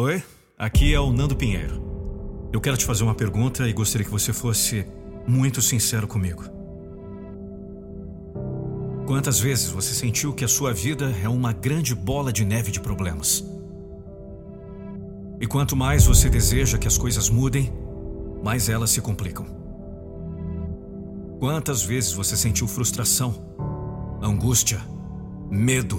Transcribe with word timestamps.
Oi, 0.00 0.22
aqui 0.56 0.94
é 0.94 1.00
o 1.00 1.12
Nando 1.12 1.34
Pinheiro. 1.34 1.82
Eu 2.52 2.60
quero 2.60 2.76
te 2.76 2.84
fazer 2.84 3.02
uma 3.02 3.16
pergunta 3.16 3.68
e 3.68 3.72
gostaria 3.72 4.04
que 4.04 4.10
você 4.12 4.32
fosse 4.32 4.86
muito 5.26 5.60
sincero 5.60 6.06
comigo. 6.06 6.44
Quantas 9.08 9.40
vezes 9.40 9.72
você 9.72 9.92
sentiu 9.92 10.32
que 10.32 10.44
a 10.44 10.48
sua 10.48 10.72
vida 10.72 11.12
é 11.20 11.28
uma 11.28 11.52
grande 11.52 11.96
bola 11.96 12.32
de 12.32 12.44
neve 12.44 12.70
de 12.70 12.78
problemas? 12.78 13.44
E 15.40 15.48
quanto 15.48 15.74
mais 15.74 16.06
você 16.06 16.30
deseja 16.30 16.78
que 16.78 16.86
as 16.86 16.96
coisas 16.96 17.28
mudem, 17.28 17.72
mais 18.40 18.68
elas 18.68 18.90
se 18.90 19.00
complicam. 19.00 19.46
Quantas 21.40 21.82
vezes 21.82 22.12
você 22.12 22.36
sentiu 22.36 22.68
frustração, 22.68 23.34
angústia, 24.22 24.80
medo? 25.50 25.98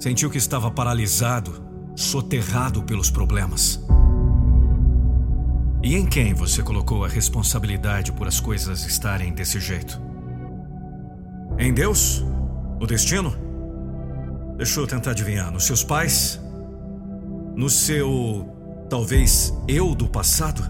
Sentiu 0.00 0.28
que 0.28 0.38
estava 0.38 0.68
paralisado, 0.68 1.64
soterrado 1.96 2.82
pelos 2.82 3.10
problemas? 3.10 3.82
E 5.82 5.96
em 5.96 6.04
quem 6.04 6.34
você 6.34 6.62
colocou 6.62 7.04
a 7.04 7.08
responsabilidade 7.08 8.12
por 8.12 8.28
as 8.28 8.38
coisas 8.38 8.84
estarem 8.84 9.32
desse 9.32 9.58
jeito? 9.58 10.00
Em 11.58 11.72
Deus? 11.72 12.24
O 12.78 12.86
destino? 12.86 13.34
Deixa 14.56 14.78
eu 14.78 14.86
tentar 14.86 15.12
adivinhar. 15.12 15.50
Nos 15.50 15.64
seus 15.64 15.82
pais? 15.82 16.40
No 17.54 17.70
seu. 17.70 18.52
talvez 18.90 19.54
eu 19.66 19.94
do 19.94 20.08
passado? 20.08 20.62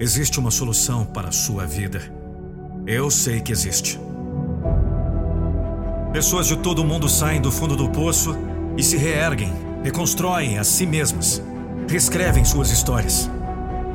Existe 0.00 0.40
uma 0.40 0.50
solução 0.50 1.04
para 1.04 1.28
a 1.28 1.32
sua 1.32 1.64
vida. 1.64 2.00
Eu 2.86 3.10
sei 3.10 3.40
que 3.40 3.52
existe. 3.52 4.00
Pessoas 6.12 6.46
de 6.46 6.56
todo 6.56 6.80
o 6.80 6.84
mundo 6.84 7.08
saem 7.08 7.40
do 7.40 7.52
fundo 7.52 7.76
do 7.76 7.88
poço 7.90 8.34
e 8.76 8.82
se 8.82 8.96
reerguem, 8.96 9.52
reconstroem 9.82 10.58
a 10.58 10.64
si 10.64 10.86
mesmas, 10.86 11.42
reescrevem 11.88 12.44
suas 12.44 12.70
histórias. 12.70 13.30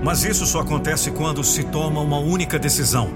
Mas 0.03 0.23
isso 0.23 0.45
só 0.45 0.61
acontece 0.61 1.11
quando 1.11 1.43
se 1.43 1.63
toma 1.63 2.01
uma 2.01 2.17
única 2.17 2.57
decisão: 2.57 3.09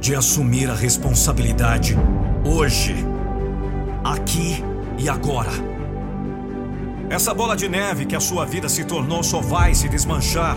de 0.00 0.14
assumir 0.14 0.68
a 0.70 0.74
responsabilidade 0.74 1.96
hoje, 2.44 2.94
aqui 4.02 4.62
e 4.98 5.08
agora. 5.08 5.50
Essa 7.08 7.32
bola 7.32 7.56
de 7.56 7.68
neve 7.68 8.06
que 8.06 8.16
a 8.16 8.20
sua 8.20 8.44
vida 8.44 8.68
se 8.68 8.84
tornou 8.84 9.22
só 9.22 9.40
vai 9.40 9.74
se 9.74 9.88
desmanchar 9.88 10.56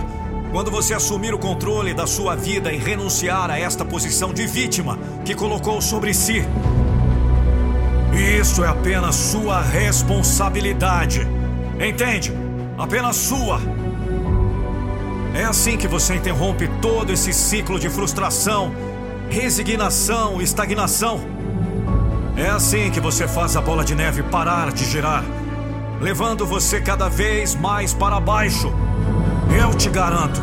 quando 0.52 0.72
você 0.72 0.94
assumir 0.94 1.34
o 1.34 1.40
controle 1.40 1.94
da 1.94 2.08
sua 2.08 2.36
vida 2.36 2.72
e 2.72 2.78
renunciar 2.78 3.52
a 3.52 3.60
esta 3.60 3.84
posição 3.84 4.34
de 4.34 4.48
vítima 4.48 4.98
que 5.26 5.36
colocou 5.36 5.82
sobre 5.82 6.14
si. 6.14 6.44
Isso 8.14 8.64
é 8.64 8.68
apenas 8.68 9.16
sua 9.16 9.62
responsabilidade. 9.62 11.28
Entende? 11.80 12.34
Apenas 12.78 13.16
sua. 13.16 13.60
É 15.34 15.44
assim 15.44 15.78
que 15.78 15.88
você 15.88 16.16
interrompe 16.16 16.68
todo 16.82 17.12
esse 17.12 17.34
ciclo 17.34 17.80
de 17.80 17.90
frustração, 17.90 18.74
resignação 19.30 20.42
estagnação. 20.42 21.20
É 22.36 22.50
assim 22.50 22.90
que 22.92 23.00
você 23.00 23.28
faz 23.28 23.56
a 23.56 23.62
bola 23.62 23.84
de 23.84 23.96
neve 23.96 24.24
parar 24.24 24.72
de 24.72 24.86
girar 24.86 25.24
levando 26.00 26.46
você 26.46 26.80
cada 26.80 27.10
vez 27.10 27.56
mais 27.56 27.94
para 27.94 28.20
baixo. 28.20 28.72
Eu 29.60 29.74
te 29.76 29.90
garanto, 29.90 30.42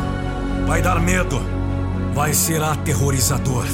vai 0.67 0.81
dar 0.81 0.99
medo, 0.99 1.41
vai 2.13 2.33
ser 2.33 2.61
aterrorizador. 2.61 3.65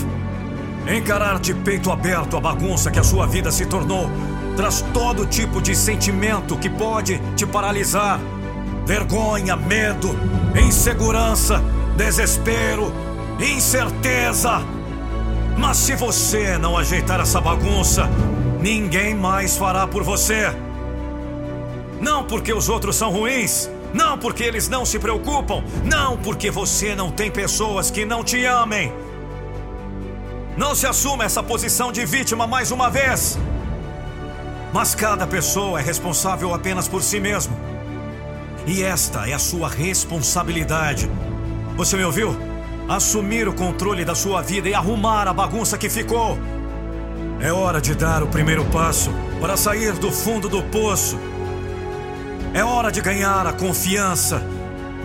Encarar 0.88 1.40
de 1.40 1.54
peito 1.54 1.92
aberto 1.92 2.36
a 2.36 2.40
bagunça 2.40 2.90
que 2.90 3.00
a 3.00 3.04
sua 3.04 3.28
vida 3.28 3.52
se 3.52 3.66
tornou 3.66 4.10
traz 4.56 4.84
todo 4.94 5.26
tipo 5.26 5.62
de 5.62 5.76
sentimento 5.76 6.58
que 6.58 6.70
pode 6.70 7.20
te 7.36 7.46
paralisar: 7.46 8.20
vergonha, 8.86 9.56
medo, 9.56 10.16
insegurança, 10.56 11.64
desespero, 11.96 12.92
incerteza. 13.40 14.62
Mas 15.58 15.78
se 15.78 15.96
você 15.96 16.58
não 16.58 16.78
ajeitar 16.78 17.20
essa 17.20 17.40
bagunça, 17.40 18.10
ninguém 18.60 19.14
mais 19.14 19.58
fará 19.58 19.86
por 19.86 20.04
você. 20.04 20.52
Não 22.00 22.24
porque 22.24 22.52
os 22.52 22.68
outros 22.68 22.96
são 22.96 23.12
ruins. 23.12 23.70
Não 23.94 24.18
porque 24.18 24.44
eles 24.44 24.70
não 24.70 24.86
se 24.86 24.98
preocupam. 24.98 25.64
Não 25.84 26.18
porque 26.18 26.50
você 26.50 26.96
não 26.96 27.12
tem 27.12 27.30
pessoas 27.30 27.92
que 27.92 28.06
não 28.06 28.24
te 28.24 28.44
amem. 28.46 28.92
Não 30.58 30.76
se 30.76 30.86
assuma 30.86 31.24
essa 31.24 31.42
posição 31.42 31.92
de 31.92 32.06
vítima 32.06 32.46
mais 32.46 32.72
uma 32.72 32.90
vez. 32.90 33.38
Mas 34.74 34.96
cada 34.96 35.26
pessoa 35.28 35.80
é 35.80 35.84
responsável 35.84 36.54
apenas 36.54 36.88
por 36.88 37.02
si 37.02 37.20
mesmo. 37.20 37.56
E 38.66 38.84
esta 38.84 39.28
é 39.28 39.34
a 39.34 39.40
sua 39.40 39.68
responsabilidade. 39.68 41.10
Você 41.76 41.98
me 41.98 42.04
ouviu? 42.04 42.36
Assumir 42.88 43.48
o 43.48 43.54
controle 43.54 44.04
da 44.04 44.16
sua 44.16 44.42
vida 44.42 44.70
e 44.70 44.74
arrumar 44.74 45.28
a 45.28 45.34
bagunça 45.34 45.78
que 45.78 45.90
ficou. 45.90 46.38
É 47.40 47.52
hora 47.52 47.82
de 47.82 47.96
dar 47.96 48.22
o 48.22 48.28
primeiro 48.28 48.66
passo 48.66 49.12
para 49.40 49.58
sair 49.58 49.94
do 49.94 50.12
fundo 50.12 50.48
do 50.48 50.62
poço 50.64 51.18
é 52.54 52.64
hora 52.66 52.92
de 52.92 53.00
ganhar 53.00 53.48
a 53.48 53.54
confiança 53.54 54.44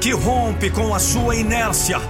que 0.01 0.11
rompe 0.11 0.69
com 0.69 0.93
a 0.93 0.99
sua 0.99 1.37
inércia. 1.37 2.01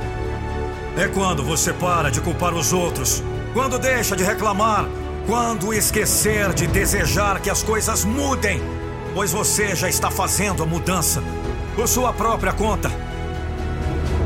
É 0.96 1.08
quando 1.08 1.42
você 1.42 1.74
para 1.74 2.10
de 2.10 2.20
culpar 2.22 2.54
os 2.54 2.72
outros, 2.72 3.22
quando 3.52 3.78
deixa 3.78 4.16
de 4.16 4.24
reclamar, 4.24 4.86
quando 5.26 5.74
esquecer 5.74 6.54
de 6.54 6.66
desejar 6.66 7.40
que 7.40 7.50
as 7.50 7.62
coisas 7.62 8.04
mudem, 8.04 8.62
pois 9.12 9.30
você 9.30 9.74
já 9.74 9.88
está 9.88 10.10
fazendo 10.10 10.62
a 10.62 10.66
mudança 10.66 11.22
por 11.74 11.86
sua 11.86 12.14
própria 12.14 12.52
conta. 12.52 12.90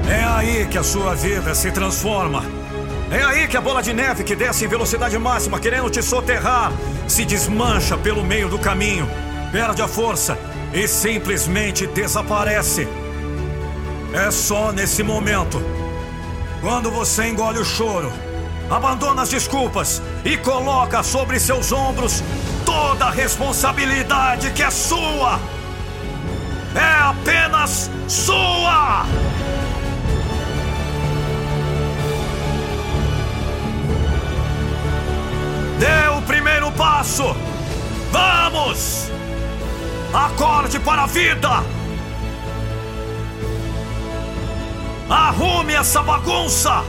É 0.08 0.22
aí 0.22 0.66
que 0.66 0.78
a 0.78 0.82
sua 0.84 1.14
vida 1.14 1.54
se 1.56 1.72
transforma. 1.72 2.44
É 3.10 3.20
aí 3.20 3.48
que 3.48 3.56
a 3.56 3.60
bola 3.60 3.82
de 3.82 3.92
neve 3.92 4.22
que 4.22 4.36
desce 4.36 4.64
em 4.64 4.68
velocidade 4.68 5.18
máxima, 5.18 5.58
querendo 5.58 5.90
te 5.90 6.00
soterrar, 6.00 6.72
se 7.08 7.24
desmancha 7.24 7.98
pelo 7.98 8.22
meio 8.22 8.48
do 8.48 8.58
caminho, 8.58 9.08
perde 9.50 9.82
a 9.82 9.88
força 9.88 10.38
e 10.72 10.86
simplesmente 10.86 11.88
desaparece. 11.88 12.86
É 14.12 14.30
só 14.30 14.70
nesse 14.70 15.02
momento, 15.02 15.60
quando 16.60 16.90
você 16.90 17.28
engole 17.28 17.58
o 17.58 17.64
choro, 17.64 18.12
abandona 18.70 19.22
as 19.22 19.30
desculpas 19.30 20.02
e 20.24 20.36
coloca 20.36 21.02
sobre 21.02 21.40
seus 21.40 21.72
ombros 21.72 22.22
toda 22.64 23.06
a 23.06 23.10
responsabilidade 23.10 24.50
que 24.50 24.62
é 24.62 24.70
sua. 24.70 25.40
É 26.74 27.02
apenas 27.02 27.90
sua! 28.06 29.04
Dê 35.78 36.08
o 36.16 36.22
primeiro 36.22 36.70
passo! 36.72 37.34
Vamos! 38.12 39.10
Acorde 40.12 40.78
para 40.78 41.04
a 41.04 41.06
vida! 41.06 41.79
Arrume 45.10 45.74
essa 45.74 46.00
bagunça! 46.02 46.84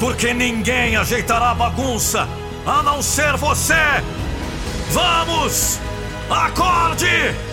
Porque 0.00 0.34
ninguém 0.34 0.96
ajeitará 0.96 1.50
a 1.50 1.54
bagunça 1.54 2.28
a 2.66 2.82
não 2.82 3.00
ser 3.00 3.36
você! 3.36 4.02
Vamos! 4.90 5.78
Acorde! 6.28 7.51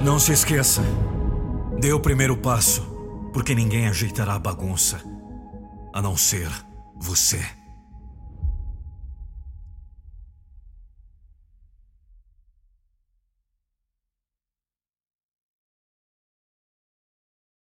Não 0.00 0.16
se 0.16 0.32
esqueça. 0.32 0.80
Dê 1.80 1.92
o 1.92 1.98
primeiro 1.98 2.36
passo, 2.36 2.82
porque 3.32 3.52
ninguém 3.52 3.88
ajeitará 3.88 4.34
a 4.34 4.38
bagunça 4.38 5.02
a 5.92 6.00
não 6.00 6.16
ser 6.16 6.48
você. 6.96 7.44